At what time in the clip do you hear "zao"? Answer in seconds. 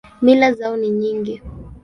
0.53-0.77